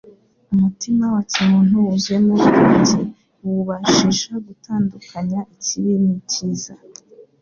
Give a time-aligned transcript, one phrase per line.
[0.53, 2.99] Umutima wa kimuntu wuzuyemo ubwenge
[3.39, 6.73] buwubashisha gutandukailya ikibi n'icyiza.